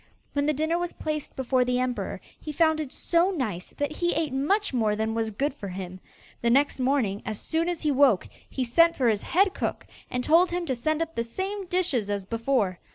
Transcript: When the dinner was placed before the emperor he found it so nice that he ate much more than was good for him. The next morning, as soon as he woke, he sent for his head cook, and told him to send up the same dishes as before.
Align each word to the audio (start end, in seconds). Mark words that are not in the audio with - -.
When 0.33 0.47
the 0.47 0.53
dinner 0.53 0.79
was 0.79 0.93
placed 0.93 1.35
before 1.35 1.63
the 1.63 1.79
emperor 1.79 2.21
he 2.39 2.51
found 2.51 2.79
it 2.79 2.91
so 2.91 3.29
nice 3.29 3.69
that 3.77 3.97
he 3.97 4.13
ate 4.13 4.33
much 4.33 4.73
more 4.73 4.95
than 4.95 5.13
was 5.13 5.29
good 5.29 5.53
for 5.53 5.67
him. 5.67 5.99
The 6.41 6.49
next 6.49 6.79
morning, 6.79 7.21
as 7.23 7.39
soon 7.39 7.69
as 7.69 7.83
he 7.83 7.91
woke, 7.91 8.27
he 8.49 8.63
sent 8.63 8.95
for 8.95 9.09
his 9.09 9.21
head 9.21 9.53
cook, 9.53 9.85
and 10.09 10.23
told 10.23 10.49
him 10.49 10.65
to 10.65 10.75
send 10.75 11.03
up 11.03 11.13
the 11.13 11.23
same 11.23 11.67
dishes 11.67 12.09
as 12.09 12.25
before. 12.25 12.79